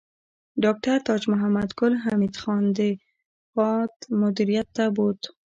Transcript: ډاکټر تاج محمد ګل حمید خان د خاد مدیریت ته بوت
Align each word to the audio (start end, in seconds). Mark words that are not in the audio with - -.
ډاکټر 0.63 0.97
تاج 1.07 1.21
محمد 1.33 1.69
ګل 1.79 1.93
حمید 2.03 2.35
خان 2.41 2.63
د 2.77 2.79
خاد 3.53 3.93
مدیریت 4.21 4.67
ته 4.75 4.85
بوت 4.95 5.21